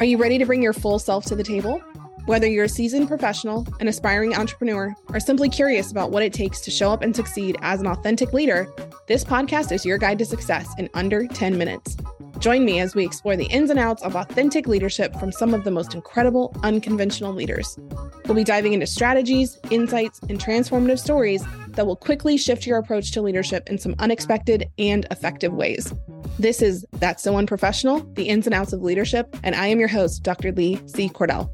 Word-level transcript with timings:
Are 0.00 0.06
you 0.06 0.16
ready 0.16 0.38
to 0.38 0.46
bring 0.46 0.62
your 0.62 0.72
full 0.72 0.98
self 0.98 1.26
to 1.26 1.36
the 1.36 1.44
table? 1.44 1.78
Whether 2.24 2.46
you're 2.46 2.64
a 2.64 2.70
seasoned 2.70 3.06
professional, 3.06 3.66
an 3.80 3.88
aspiring 3.88 4.34
entrepreneur, 4.34 4.94
or 5.10 5.20
simply 5.20 5.50
curious 5.50 5.90
about 5.90 6.10
what 6.10 6.22
it 6.22 6.32
takes 6.32 6.62
to 6.62 6.70
show 6.70 6.90
up 6.90 7.02
and 7.02 7.14
succeed 7.14 7.58
as 7.60 7.80
an 7.80 7.86
authentic 7.86 8.32
leader, 8.32 8.72
this 9.08 9.24
podcast 9.24 9.72
is 9.72 9.84
your 9.84 9.98
guide 9.98 10.18
to 10.20 10.24
success 10.24 10.66
in 10.78 10.88
under 10.94 11.26
10 11.26 11.58
minutes. 11.58 11.98
Join 12.38 12.64
me 12.64 12.80
as 12.80 12.94
we 12.94 13.04
explore 13.04 13.36
the 13.36 13.44
ins 13.48 13.68
and 13.68 13.78
outs 13.78 14.02
of 14.02 14.16
authentic 14.16 14.66
leadership 14.66 15.14
from 15.16 15.32
some 15.32 15.52
of 15.52 15.64
the 15.64 15.70
most 15.70 15.94
incredible, 15.94 16.56
unconventional 16.62 17.34
leaders. 17.34 17.78
We'll 18.24 18.36
be 18.36 18.42
diving 18.42 18.72
into 18.72 18.86
strategies, 18.86 19.58
insights, 19.70 20.18
and 20.30 20.40
transformative 20.40 20.98
stories 20.98 21.44
that 21.72 21.86
will 21.86 21.96
quickly 21.96 22.38
shift 22.38 22.66
your 22.66 22.78
approach 22.78 23.12
to 23.12 23.20
leadership 23.20 23.68
in 23.68 23.76
some 23.76 23.94
unexpected 23.98 24.70
and 24.78 25.06
effective 25.10 25.52
ways. 25.52 25.92
This 26.38 26.62
is 26.62 26.86
That's 26.92 27.22
So 27.22 27.36
Unprofessional, 27.36 28.00
the 28.14 28.28
ins 28.28 28.46
and 28.46 28.54
outs 28.54 28.72
of 28.72 28.82
leadership, 28.82 29.36
and 29.42 29.54
I 29.54 29.66
am 29.66 29.78
your 29.78 29.88
host, 29.88 30.22
Dr. 30.22 30.52
Lee 30.52 30.80
C. 30.86 31.08
Cordell. 31.08 31.50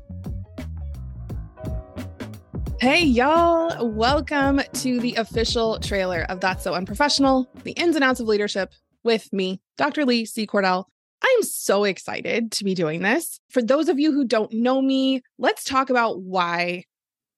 Hey, 2.81 3.03
y'all. 3.03 3.91
Welcome 3.91 4.61
to 4.75 5.01
the 5.01 5.15
official 5.17 5.81
trailer 5.81 6.27
of 6.29 6.41
That's 6.41 6.63
So 6.63 6.75
Unprofessional, 6.75 7.49
the 7.65 7.73
ins 7.73 7.97
and 7.97 8.05
outs 8.05 8.21
of 8.21 8.29
leadership 8.29 8.73
with 9.03 9.33
me, 9.33 9.61
Dr. 9.77 10.05
Lee 10.05 10.25
C. 10.25 10.47
Cordell. 10.47 10.85
I'm 11.23 11.43
so 11.43 11.85
excited 11.85 12.53
to 12.53 12.65
be 12.65 12.75
doing 12.75 13.03
this. 13.03 13.41
For 13.49 13.63
those 13.63 13.89
of 13.89 13.99
you 13.99 14.13
who 14.13 14.25
don't 14.25 14.53
know 14.53 14.83
me, 14.83 15.23
let's 15.39 15.65
talk 15.65 15.91
about 15.91 16.21
why 16.21 16.85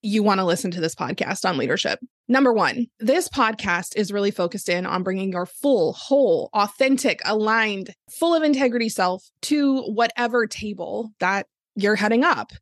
you 0.02 0.23
want 0.23 0.38
to 0.38 0.45
listen 0.45 0.70
to 0.73 0.80
this 0.80 0.95
podcast 0.95 1.48
on 1.48 1.59
leadership. 1.59 1.98
Number 2.29 2.52
one, 2.52 2.87
this 3.01 3.29
podcast 3.29 3.97
is 3.97 4.12
really 4.12 4.30
focused 4.30 4.69
in 4.69 4.87
on 4.87 5.02
bringing 5.02 5.33
your 5.33 5.47
full, 5.47 5.93
whole, 5.95 6.51
authentic, 6.52 7.20
aligned, 7.25 7.95
full 8.11 8.34
of 8.34 8.42
integrity 8.42 8.89
self 8.89 9.25
to 9.42 9.83
whatever 9.83 10.47
table 10.47 11.11
that 11.20 11.47
you're 11.75 11.97
heading 11.97 12.25
up. 12.25 12.53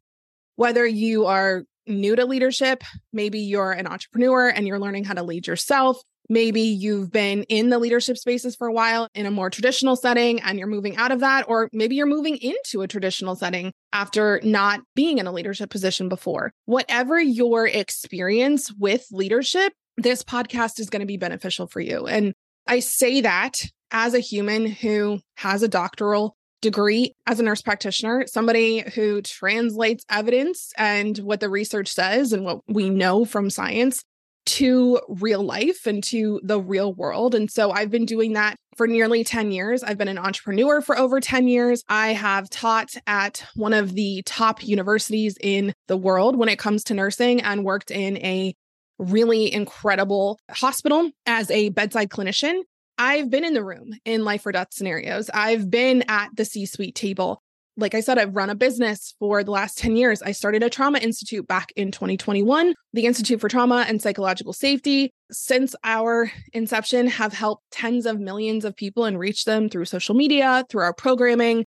Whether 0.57 0.87
you 0.87 1.27
are 1.27 1.65
new 1.87 2.17
to 2.17 2.25
leadership, 2.25 2.83
maybe 3.13 3.41
you're 3.41 3.73
an 3.73 3.87
entrepreneur 3.87 4.49
and 4.49 4.67
you're 4.67 4.79
learning 4.79 5.05
how 5.05 5.15
to 5.15 5.23
lead 5.23 5.47
yourself, 5.47 6.01
Maybe 6.29 6.63
you've 6.63 7.13
been 7.13 7.45
in 7.45 7.71
the 7.71 7.79
leadership 7.79 8.17
spaces 8.17 8.57
for 8.57 8.67
a 8.67 8.73
while 8.73 9.09
in 9.15 9.27
a 9.27 9.31
more 9.31 9.49
traditional 9.49 9.95
setting 9.95 10.41
and 10.41 10.59
you're 10.59 10.67
moving 10.67 10.97
out 10.97 11.13
of 11.13 11.21
that, 11.21 11.45
or 11.49 11.69
maybe 11.73 11.95
you're 11.95 12.07
moving 12.07 12.37
into 12.37 12.83
a 12.83 12.89
traditional 12.89 13.37
setting 13.37 13.73
after 13.97 14.43
not 14.45 14.81
being 14.95 15.17
in 15.17 15.27
a 15.27 15.33
leadership 15.33 15.71
position 15.71 16.11
before. 16.11 16.53
Whatever 16.67 17.19
your 17.19 17.67
experience 17.67 18.71
with 18.79 19.07
leadership, 19.11 19.73
this 19.97 20.23
podcast 20.23 20.79
is 20.79 20.91
going 20.91 21.01
to 21.01 21.07
be 21.07 21.17
beneficial 21.17 21.67
for 21.67 21.81
you. 21.81 22.07
And 22.07 22.35
I 22.67 22.81
say 22.81 23.23
that 23.23 23.63
as 23.91 24.13
a 24.13 24.19
human 24.19 24.67
who 24.67 25.21
has 25.37 25.63
a 25.63 25.69
doctoral 25.69 26.37
degree 26.61 27.15
as 27.27 27.41
a 27.41 27.43
nurse 27.43 27.63
practitioner, 27.63 28.27
somebody 28.27 28.81
who 28.81 29.23
translates 29.23 30.05
evidence 30.11 30.73
and 30.77 31.17
what 31.19 31.41
the 31.41 31.49
research 31.49 31.89
says 31.89 32.35
and 32.35 32.45
what 32.45 32.61
we 32.69 32.91
know 32.91 33.25
from 33.25 33.49
science 33.49 34.03
to 34.47 35.01
real 35.09 35.43
life 35.43 35.87
and 35.87 36.03
to 36.05 36.41
the 36.43 36.61
real 36.61 36.95
world. 36.95 37.35
And 37.35 37.51
so 37.51 37.71
I've 37.71 37.91
been 37.91 38.07
doing 38.07 38.33
that 38.35 38.57
for 38.77 38.87
nearly 38.87 39.25
10 39.25 39.53
years. 39.53 39.83
I've 39.83 39.99
been 39.99 40.09
an 40.09 40.19
entrepreneur 40.19 40.81
for 40.81 40.97
over 40.99 41.21
10 41.21 41.49
years. 41.49 41.83
I 41.89 42.09
have 42.13 42.49
taught 42.49 42.97
at 43.07 43.45
one 43.55 43.73
of 43.73 43.95
the 43.95 44.23
top 44.25 44.67
universities 44.67 45.37
in 45.41 45.73
the 45.89 45.97
world 45.97 46.37
when 46.37 46.49
it 46.49 46.59
comes 46.59 46.85
to 46.85 46.95
nursing 46.95 47.43
and 47.43 47.65
worked 47.65 47.91
in 47.91 48.17
a 48.19 48.55
really 48.99 49.53
incredible 49.53 50.39
hospital 50.51 51.11
as 51.27 51.51
a 51.51 51.69
bedside 51.71 52.09
clinician. 52.09 52.61
I've 52.99 53.31
been 53.31 53.45
in 53.45 53.53
the 53.53 53.65
room 53.65 53.93
in 54.05 54.25
life 54.25 54.47
or 54.47 54.53
death 54.53 54.69
scenarios. 54.71 55.29
I've 55.35 55.71
been 55.71 56.05
at 56.09 56.31
the 56.35 56.45
C 56.45 56.65
suite 56.65 56.95
table 56.95 57.43
like 57.77 57.95
I 57.95 58.01
said, 58.01 58.19
I've 58.19 58.35
run 58.35 58.49
a 58.49 58.55
business 58.55 59.15
for 59.19 59.45
the 59.45 59.51
last 59.51 59.77
10 59.79 59.97
years. 59.97 60.23
I 60.23 60.33
started 60.33 60.63
a 60.63 60.71
trauma 60.71 60.99
institute 60.99 61.47
back 61.47 61.73
in 61.77 61.91
2021, 61.91 62.75
the 62.95 63.05
Institute 63.07 63.41
for 63.41 63.49
Trauma 63.49 63.85
and 63.87 64.01
Psychological 64.01 64.55
Safety. 64.55 65.11
Since 65.31 65.75
our 65.85 66.31
inception, 66.53 67.07
have 67.09 67.35
helped 67.35 67.65
tens 67.71 68.07
of 68.07 68.19
millions 68.19 68.65
of 68.65 68.77
people 68.77 69.05
and 69.05 69.19
reached 69.19 69.45
them 69.45 69.69
through 69.69 69.85
social 69.85 70.15
media, 70.15 70.65
through 70.71 70.83
our 70.83 70.95
programming. 70.95 71.67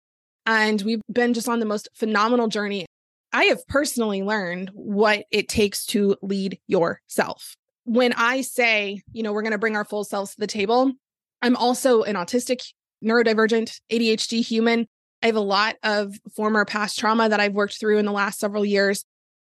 And 0.45 0.83
we've 0.83 1.01
been 1.11 1.33
just 1.33 1.49
on 1.49 1.61
the 1.61 1.67
most 1.67 1.89
phenomenal 1.95 2.49
journey. 2.49 2.85
I 3.33 3.45
have 3.45 3.67
personally 3.67 4.23
learned 4.23 4.71
what 4.75 5.25
it 5.31 5.49
takes 5.49 5.87
to 5.87 6.17
lead 6.21 6.59
yourself. 6.67 7.57
When 7.85 8.13
I 8.13 8.43
say, 8.43 9.03
you 9.13 9.23
know, 9.23 9.33
we're 9.33 9.43
going 9.43 9.53
to 9.53 9.59
bring 9.59 9.77
our 9.77 9.85
full 9.85 10.05
selves 10.05 10.35
to 10.35 10.41
the 10.41 10.47
table, 10.47 10.93
I'm 11.41 11.57
also 11.57 12.03
an 12.03 12.15
autistic, 12.15 12.63
neurodivergent, 13.03 13.81
ADHD 13.91 14.43
human 14.43 14.87
I 15.25 15.29
have 15.29 15.37
a 15.37 15.41
lot 15.41 15.77
of 15.83 16.15
former 16.37 16.67
past 16.67 16.99
trauma 16.99 17.31
that 17.31 17.41
I've 17.41 17.55
worked 17.55 17.81
through 17.81 17.97
in 17.97 18.05
the 18.05 18.13
last 18.13 18.39
several 18.39 18.63
years. 18.63 19.07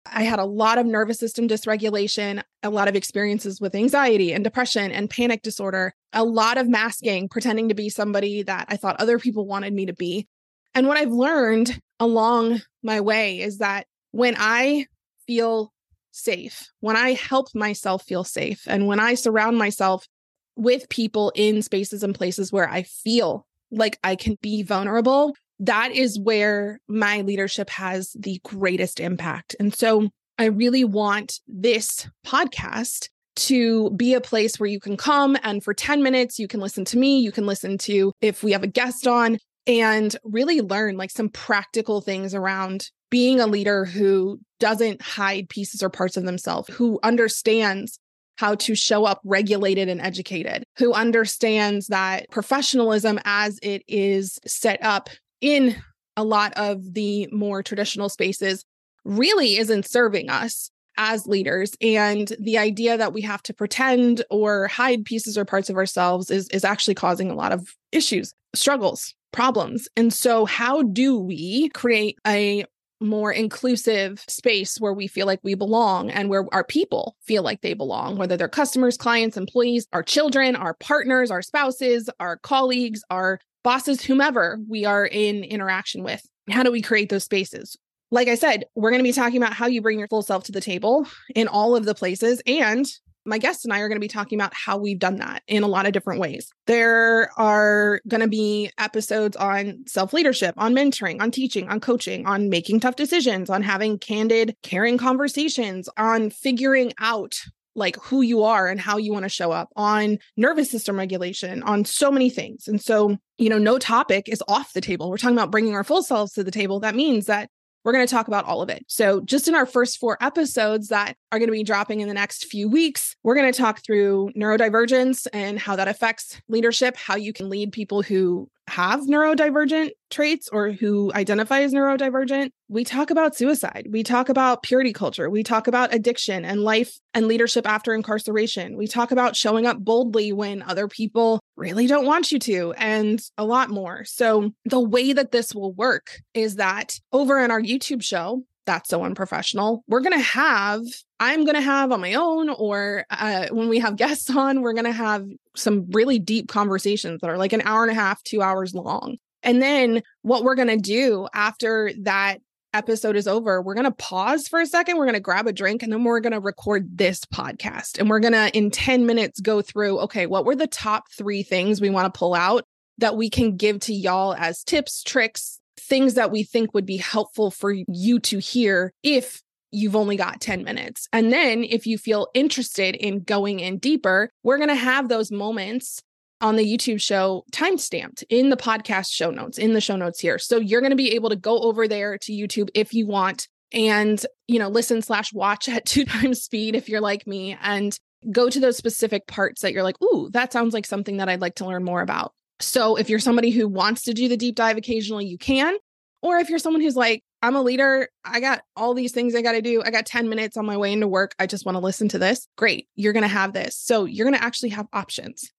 I 0.04 0.24
had 0.24 0.40
a 0.40 0.46
lot 0.46 0.80
of 0.80 0.88
nervous 0.88 1.20
system 1.20 1.48
dysregulation, 1.48 2.42
a 2.64 2.72
lot 2.72 2.88
of 2.88 2.96
experiences 2.96 3.62
with 3.62 3.76
anxiety 3.76 4.34
and 4.34 4.44
depression 4.44 4.92
and 4.92 5.12
panic 5.12 5.44
disorder, 5.44 5.94
a 6.12 6.24
lot 6.24 6.58
of 6.58 6.68
masking, 6.68 7.30
pretending 7.30 7.70
to 7.70 7.76
be 7.76 7.88
somebody 7.88 8.42
that 8.42 8.66
I 8.70 8.78
thought 8.78 9.00
other 9.00 9.20
people 9.20 9.46
wanted 9.46 9.72
me 9.72 9.86
to 9.86 9.94
be. 9.94 10.28
And 10.74 10.88
what 10.88 10.98
I've 10.98 11.12
learned 11.12 11.80
along 12.00 12.62
my 12.82 13.00
way 13.00 13.40
is 13.40 13.60
that 13.60 13.86
when 14.10 14.34
I 14.40 14.88
feel 15.28 15.72
safe, 16.10 16.72
when 16.80 16.96
I 16.96 17.14
help 17.14 17.54
myself 17.54 18.06
feel 18.06 18.24
safe, 18.24 18.64
and 18.66 18.88
when 18.88 19.00
I 19.00 19.14
surround 19.14 19.60
myself 19.60 20.08
with 20.56 20.90
people 20.90 21.32
in 21.36 21.62
spaces 21.62 22.02
and 22.02 22.16
places 22.16 22.52
where 22.52 22.68
I 22.68 22.82
feel 22.82 23.46
like 23.70 24.00
I 24.04 24.16
can 24.16 24.36
be 24.42 24.64
vulnerable, 24.64 25.36
that 25.60 25.92
is 25.92 26.20
where 26.20 26.80
my 26.88 27.22
leadership 27.22 27.70
has 27.70 28.16
the 28.18 28.40
greatest 28.44 29.00
impact. 29.00 29.56
And 29.60 29.74
so 29.74 30.10
I 30.38 30.46
really 30.46 30.86
want 30.86 31.40
this 31.48 32.08
podcast 32.26 33.10
to 33.36 33.90
be 33.92 34.14
a 34.14 34.22
place 34.22 34.60
where 34.60 34.70
you 34.70 34.80
can 34.80 34.98
come 34.98 35.38
and 35.44 35.64
for 35.64 35.74
10 35.74 36.04
minutes, 36.04 36.40
you 36.40 36.48
can 36.48 36.60
listen 36.60 36.86
to 36.86 36.98
me, 36.98 37.20
you 37.20 37.32
can 37.32 37.46
listen 37.46 37.78
to 37.80 38.12
if 38.22 38.44
we 38.44 38.52
have 38.52 38.64
a 38.64 38.68
guest 38.68 39.08
on 39.08 39.38
and 39.68 40.16
really 40.24 40.62
learn 40.62 40.98
like 40.98 41.12
some 41.12 41.30
practical 41.30 42.02
things 42.02 42.34
around 42.34 42.90
being 43.10 43.40
a 43.40 43.48
leader 43.48 43.86
who 43.86 44.40
doesn't 44.60 45.02
hide 45.02 45.50
pieces 45.50 45.82
or 45.82 45.90
parts 45.90 46.18
of 46.18 46.26
themselves, 46.26 46.70
who 46.74 47.00
understands 47.04 48.00
how 48.38 48.56
to 48.56 48.76
show 48.76 49.06
up 49.06 49.20
regulated 49.26 49.90
and 49.90 50.00
educated, 50.00 50.64
who 50.78 50.94
understands 50.94 51.88
that 51.88 52.30
professionalism 52.30 53.20
as 53.26 53.60
it 53.62 53.84
is 53.88 54.40
set 54.46 54.84
up 54.84 55.10
in 55.42 55.76
a 56.18 56.24
lot 56.24 56.54
of 56.56 56.94
the 56.94 57.28
more 57.32 57.64
traditional 57.64 58.10
spaces 58.10 58.66
really 59.06 59.58
isn't 59.58 59.88
serving 59.88 60.30
us 60.30 60.70
as 60.98 61.26
leaders. 61.26 61.74
And 61.82 62.34
the 62.40 62.58
idea 62.58 62.98
that 62.98 63.14
we 63.14 63.22
have 63.22 63.42
to 63.44 63.54
pretend 63.54 64.24
or 64.30 64.68
hide 64.68 65.06
pieces 65.06 65.38
or 65.38 65.46
parts 65.46 65.70
of 65.70 65.78
ourselves 65.78 66.30
is 66.30 66.50
is 66.50 66.66
actually 66.66 66.96
causing 66.96 67.32
a 67.32 67.36
lot 67.36 67.52
of 67.52 67.76
issues 67.92 68.34
struggles 68.54 69.16
problems. 69.32 69.88
And 69.96 70.14
so 70.14 70.46
how 70.46 70.84
do 70.84 71.18
we 71.18 71.70
create 71.70 72.18
a 72.28 72.66
more 73.02 73.32
inclusive 73.32 74.24
space 74.28 74.78
where 74.80 74.94
we 74.94 75.08
feel 75.08 75.26
like 75.26 75.40
we 75.42 75.54
belong 75.54 76.10
and 76.10 76.30
where 76.30 76.46
our 76.52 76.66
people 76.66 77.16
feel 77.22 77.44
like 77.44 77.62
they 77.62 77.74
belong, 77.74 78.18
whether 78.18 78.36
they're 78.36 78.50
customers, 78.50 78.98
clients, 78.98 79.38
employees, 79.38 79.88
our 79.94 80.04
children, 80.04 80.56
our 80.56 80.74
partners, 80.74 81.32
our 81.32 81.42
spouses, 81.42 82.10
our 82.20 82.38
colleagues, 82.38 83.02
our 83.10 83.40
bosses, 83.64 84.02
whomever 84.02 84.60
we 84.68 84.86
are 84.86 85.06
in 85.06 85.44
interaction 85.44 86.04
with. 86.04 86.22
How 86.50 86.64
do 86.64 86.72
we 86.72 86.82
create 86.82 87.10
those 87.10 87.24
spaces? 87.24 87.78
Like 88.12 88.28
I 88.28 88.36
said, 88.36 88.66
we're 88.76 88.90
going 88.90 89.02
to 89.02 89.08
be 89.08 89.14
talking 89.14 89.38
about 89.38 89.54
how 89.54 89.68
you 89.68 89.82
bring 89.82 90.00
your 90.00 90.08
full 90.08 90.24
self 90.24 90.44
to 90.46 90.52
the 90.52 90.62
table 90.62 91.06
in 91.36 91.48
all 91.48 91.76
of 91.76 91.86
the 91.86 91.94
places. 91.94 92.42
And 92.48 92.86
my 93.26 93.38
guests 93.38 93.64
and 93.64 93.74
I 93.74 93.80
are 93.80 93.88
going 93.88 93.98
to 93.98 94.02
be 94.02 94.08
talking 94.08 94.40
about 94.40 94.54
how 94.54 94.78
we've 94.78 94.98
done 94.98 95.18
that 95.18 95.44
in 95.48 95.64
a 95.64 95.68
lot 95.68 95.86
of 95.86 95.94
different 95.94 96.20
ways. 96.20 96.52
There 96.66 97.30
are 97.38 98.02
going 98.08 98.22
to 98.22 98.28
be 98.28 98.72
episodes 98.78 99.38
on 99.38 99.84
self 99.88 100.14
leadership, 100.14 100.56
on 100.58 100.74
mentoring, 100.74 101.22
on 101.22 101.30
teaching, 101.30 101.70
on 101.70 101.80
coaching, 101.80 102.26
on 102.26 102.50
making 102.50 102.80
tough 102.80 102.96
decisions, 102.96 103.50
on 103.50 103.62
having 103.62 104.00
candid, 104.00 104.56
caring 104.64 104.98
conversations, 104.98 105.88
on 105.98 106.30
figuring 106.32 106.94
out 107.00 107.36
like 107.80 107.96
who 108.04 108.22
you 108.22 108.44
are 108.44 108.68
and 108.68 108.80
how 108.80 108.98
you 108.98 109.12
want 109.12 109.24
to 109.24 109.30
show 109.30 109.52
up 109.52 109.70
on 109.76 110.20
nervous 110.38 110.70
system 110.70 110.98
regulation 110.98 111.64
on 111.64 111.86
so 111.86 112.12
many 112.12 112.30
things. 112.30 112.68
And 112.68 112.80
so 112.82 113.18
you 113.38 113.50
know 113.50 113.58
no 113.58 113.80
topic 113.80 114.30
is 114.30 114.44
off 114.48 114.74
the 114.74 114.82
table. 114.82 115.10
We're 115.10 115.18
talking 115.18 115.38
about 115.38 115.52
bringing 115.52 115.74
our 115.74 115.84
full 115.84 116.04
selves 116.04 116.34
to 116.34 116.44
the 116.44 116.52
table. 116.52 116.80
That 116.82 116.96
means 116.96 117.26
that 117.26 117.50
we're 117.84 117.94
going 117.94 118.06
to 118.06 118.14
talk 118.14 118.28
about 118.28 118.46
all 118.46 118.62
of 118.62 118.70
it. 118.70 118.84
So, 118.88 119.22
just 119.22 119.48
in 119.48 119.56
our 119.56 119.66
first 119.66 120.00
four 120.00 120.18
episodes 120.22 120.90
that 120.90 121.16
are 121.32 121.40
going 121.40 121.48
to 121.48 121.54
be 121.54 121.64
dropping 121.64 122.02
in 122.02 122.08
the 122.08 122.14
next 122.14 122.46
few 122.46 122.68
weeks, 122.70 123.16
we're 123.24 123.36
going 123.36 123.52
to 123.52 123.58
talk 123.58 123.84
through 123.84 124.32
neurodivergence 124.36 125.28
and 125.34 125.58
how 125.58 125.76
that 125.76 125.88
affects 125.88 126.42
leadership, 126.48 126.98
how 126.98 127.16
you 127.16 127.32
can 127.32 127.50
lead 127.50 127.72
people 127.72 128.02
who 128.02 128.50
have 128.70 129.02
neurodivergent 129.02 129.92
traits 130.10 130.50
or 130.52 130.72
who 130.72 131.12
identify 131.14 131.62
as 131.62 131.74
neurodivergent. 131.74 132.52
We 132.68 132.84
talk 132.84 133.10
about 133.10 133.36
suicide. 133.36 133.88
We 133.92 134.04
talk 134.04 134.30
about 134.30 134.64
purity 134.64 134.94
culture. 134.94 135.30
We 135.30 135.44
talk 135.44 135.68
about 135.68 135.94
addiction 135.94 136.46
and 136.46 136.62
life 136.62 136.98
and 137.14 137.28
leadership 137.28 137.68
after 137.68 137.94
incarceration. 137.94 138.78
We 138.78 138.88
talk 138.88 139.12
about 139.12 139.36
showing 139.36 139.66
up 139.66 139.80
boldly 139.80 140.32
when 140.32 140.62
other 140.64 140.88
people 140.88 141.40
really 141.56 141.88
don't 141.88 142.06
want 142.06 142.32
you 142.32 142.40
to, 142.40 142.74
and 142.78 143.20
a 143.38 143.46
lot 143.46 143.70
more. 143.70 144.06
So, 144.06 144.52
the 144.66 144.80
way 144.80 145.14
that 145.14 145.32
this 145.32 145.54
will 145.54 145.74
work 145.74 146.22
is 146.34 146.56
that 146.56 147.00
over 147.12 147.40
in 147.40 147.52
our 147.52 147.62
YouTube 147.62 148.04
show, 148.04 148.44
that's 148.66 148.90
so 148.90 149.04
unprofessional. 149.04 149.84
We're 149.88 150.02
going 150.02 150.18
to 150.18 150.24
have, 150.24 150.82
I'm 151.20 151.44
going 151.44 151.56
to 151.56 151.62
have 151.62 151.92
on 151.92 152.02
my 152.02 152.14
own, 152.14 152.50
or 152.50 153.06
uh, 153.10 153.48
when 153.52 153.70
we 153.70 153.80
have 153.80 153.96
guests 153.98 154.30
on, 154.30 154.62
we're 154.62 154.74
going 154.74 154.86
to 154.86 154.92
have 154.92 155.26
some 155.56 155.88
really 155.92 156.20
deep 156.20 156.48
conversations 156.48 157.22
that 157.22 157.30
are 157.30 157.38
like 157.38 157.54
an 157.54 157.62
hour 157.64 157.84
and 157.84 157.92
a 157.92 157.96
half, 157.96 158.24
two 158.24 158.42
hours 158.42 158.74
long. 158.74 159.18
And 159.42 159.62
then 159.62 160.02
what 160.22 160.44
we're 160.44 160.56
going 160.56 160.68
to 160.68 160.78
do 160.78 161.28
after 161.34 161.92
that 162.02 162.40
episode 162.74 163.16
is 163.16 163.28
over, 163.28 163.62
we're 163.62 163.74
going 163.74 163.86
to 163.86 163.92
pause 163.92 164.48
for 164.48 164.60
a 164.60 164.66
second. 164.66 164.98
We're 164.98 165.06
going 165.06 165.14
to 165.14 165.20
grab 165.20 165.48
a 165.48 165.54
drink 165.54 165.82
and 165.82 165.92
then 165.92 166.04
we're 166.04 166.20
going 166.20 166.34
to 166.34 166.40
record 166.40 166.98
this 166.98 167.22
podcast. 167.26 168.00
And 168.00 168.10
we're 168.10 168.20
going 168.20 168.34
to, 168.34 168.56
in 168.56 168.70
10 168.72 169.06
minutes, 169.06 169.40
go 169.40 169.62
through 169.62 170.00
okay, 170.02 170.26
what 170.26 170.46
were 170.46 170.56
the 170.56 170.68
top 170.68 171.06
three 171.18 171.44
things 171.44 171.82
we 171.82 171.90
want 171.90 172.14
to 172.14 172.18
pull 172.18 172.36
out 172.36 172.66
that 173.00 173.16
we 173.16 173.30
can 173.30 173.56
give 173.56 173.80
to 173.80 173.94
y'all 173.94 174.36
as 174.36 174.64
tips, 174.64 175.04
tricks, 175.04 175.60
things 175.90 176.14
that 176.14 176.32
we 176.32 176.44
think 176.44 176.74
would 176.74 176.86
be 176.86 176.98
helpful 176.98 177.52
for 177.52 177.72
you 177.72 178.20
to 178.20 178.40
hear 178.40 178.94
if 179.04 179.42
you've 179.72 179.96
only 179.96 180.16
got 180.16 180.42
10 180.42 180.64
minutes. 180.64 181.08
And 181.12 181.32
then 181.32 181.64
if 181.64 181.86
you 181.86 181.98
feel 181.98 182.28
interested 182.34 182.96
in 182.96 183.24
going 183.24 183.60
in 183.60 183.78
deeper, 183.78 184.30
we're 184.44 184.58
going 184.58 184.70
to 184.70 184.76
have 184.76 185.10
those 185.10 185.32
moments 185.32 186.02
on 186.42 186.56
the 186.56 186.66
YouTube 186.66 187.02
show 187.02 187.44
time 187.52 187.78
stamped 187.78 188.24
in 188.30 188.50
the 188.50 188.58
podcast 188.58 189.12
show 189.12 189.30
notes, 189.30 189.58
in 189.58 189.74
the 189.74 189.82
show 189.82 189.96
notes 189.96 190.20
here. 190.20 190.40
So 190.40 190.58
you're 190.58 190.82
going 190.82 190.92
to 190.92 190.96
be 190.96 191.14
able 191.16 191.30
to 191.30 191.36
go 191.36 191.60
over 191.60 191.88
there 191.88 192.18
to 192.20 192.32
YouTube 192.32 192.70
if 192.74 192.94
you 192.94 193.06
want 193.06 193.48
and, 193.72 194.24
you 194.48 194.58
know, 194.58 194.70
listen 194.70 195.02
slash 195.02 195.34
watch 195.34 195.68
at 195.68 195.86
two 195.86 196.06
times 196.06 196.42
speed 196.42 196.76
if 196.76 196.88
you're 196.88 197.02
like 197.02 197.28
me 197.28 197.58
and 197.62 197.98
go 198.32 198.50
to 198.50 198.60
those 198.60 198.78
specific 198.78 199.28
parts 199.28 199.62
that 199.62 199.74
you're 199.74 199.84
like, 199.84 200.02
ooh, 200.02 200.30
that 200.32 200.52
sounds 200.52 200.74
like 200.74 200.86
something 200.86 201.18
that 201.18 201.30
I'd 201.30 201.42
like 201.42 201.56
to 201.56 201.66
learn 201.66 201.84
more 201.84 202.02
about. 202.02 202.34
So 202.60 202.96
if 202.96 203.10
you're 203.10 203.20
somebody 203.20 203.52
who 203.52 203.68
wants 203.68 204.04
to 204.04 204.14
do 204.14 204.28
the 204.28 204.38
deep 204.38 204.56
dive 204.56 204.78
occasionally, 204.78 205.26
you 205.26 205.38
can. 205.38 205.78
Or 206.22 206.38
if 206.38 206.50
you're 206.50 206.60
someone 206.60 206.82
who's 206.82 206.98
like, 206.98 207.24
I'm 207.42 207.56
a 207.56 207.62
leader, 207.62 208.10
I 208.26 208.42
got 208.42 208.64
all 208.76 208.94
these 208.94 209.14
things 209.14 209.34
I 209.34 209.42
got 209.42 209.54
to 209.54 209.62
do. 209.62 209.82
I 209.82 209.92
got 209.92 210.06
10 210.06 210.28
minutes 210.28 210.58
on 210.58 210.66
my 210.66 210.76
way 210.76 210.92
into 210.92 211.08
work. 211.08 211.34
I 211.40 211.48
just 211.48 211.66
want 211.66 211.78
to 211.78 211.80
listen 211.80 212.10
to 212.10 212.20
this. 212.20 212.48
Great. 212.58 212.90
You're 212.96 213.14
going 213.14 213.24
to 213.24 213.30
have 213.30 213.54
this. 213.54 213.78
So 213.78 214.04
you're 214.04 214.26
going 214.26 214.38
to 214.38 214.44
actually 214.44 214.70
have 214.70 214.88
options. 214.92 215.50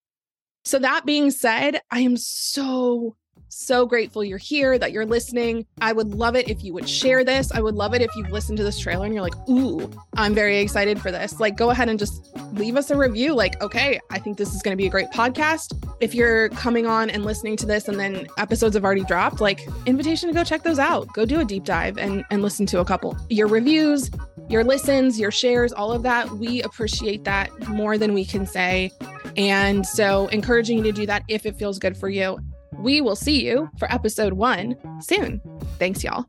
So, 0.65 0.79
that 0.79 1.07
being 1.07 1.31
said, 1.31 1.81
I 1.91 2.01
am 2.01 2.19
so, 2.19 3.17
so 3.49 3.87
grateful 3.87 4.23
you're 4.23 4.37
here, 4.37 4.79
that 4.79 4.93
you're 4.93 5.07
listening. 5.07 5.65
I 5.81 5.93
would 5.93 6.09
love 6.09 6.37
it 6.37 6.51
if 6.51 6.63
you 6.63 6.75
would 6.75 6.87
share 6.87 7.25
this. 7.25 7.51
I 7.51 7.63
would 7.63 7.77
love 7.77 7.95
it 7.95 8.03
if 8.03 8.11
you've 8.15 8.31
listened 8.31 8.59
to 8.59 8.65
this 8.65 8.79
trailer 8.79 9.07
and 9.07 9.15
you're 9.15 9.23
like, 9.23 9.49
ooh, 9.49 9.91
I'm 10.17 10.35
very 10.35 10.59
excited 10.59 11.01
for 11.01 11.11
this. 11.11 11.41
Like, 11.41 11.57
go 11.57 11.71
ahead 11.71 11.89
and 11.89 11.99
just 11.99 12.29
leave 12.53 12.77
us 12.77 12.91
a 12.91 12.97
review. 12.97 13.35
Like, 13.35 13.61
okay, 13.63 13.99
I 14.11 14.19
think 14.19 14.37
this 14.37 14.55
is 14.55 14.61
going 14.61 14.73
to 14.73 14.77
be 14.77 14.87
a 14.87 14.91
great 14.91 15.09
podcast. 15.13 15.73
If 16.01 16.15
you're 16.15 16.49
coming 16.51 16.87
on 16.87 17.11
and 17.11 17.25
listening 17.25 17.57
to 17.59 17.67
this 17.67 17.87
and 17.87 18.01
then 18.01 18.27
episodes 18.39 18.75
have 18.75 18.85
already 18.85 19.05
dropped, 19.05 19.41
like, 19.41 19.67
invitation 19.85 20.29
to 20.29 20.35
go 20.35 20.43
check 20.45 20.63
those 20.63 20.79
out. 20.79 21.13
Go 21.13 21.27
do 21.27 21.41
a 21.41 21.45
deep 21.45 21.65
dive 21.65 21.99
and, 21.99 22.25
and 22.31 22.43
listen 22.43 22.65
to 22.67 22.81
a 22.81 22.85
couple. 22.85 23.17
Your 23.29 23.49
reviews, 23.49 24.11
your 24.49 24.65
listens, 24.65 25.21
your 25.21 25.31
shares, 25.31 25.73
all 25.73 25.93
of 25.93 26.03
that, 26.03 26.31
we 26.31 26.63
appreciate 26.63 27.25
that 27.25 27.51
more 27.69 27.99
than 27.99 28.15
we 28.15 28.25
can 28.25 28.47
say. 28.47 28.91
And 29.37 29.87
so, 29.87 30.29
encouraging 30.29 30.79
you 30.79 30.85
to 30.85 30.93
do 30.93 31.07
that 31.07 31.23
if 31.29 31.45
it 31.45 31.57
feels 31.57 31.79
good 31.79 31.97
for 31.97 32.09
you. 32.09 32.39
We 32.79 33.01
will 33.01 33.17
see 33.17 33.45
you 33.45 33.69
for 33.79 33.93
episode 33.93 34.33
one 34.33 34.77
soon. 35.03 35.41
Thanks, 35.79 36.03
y'all. 36.03 36.27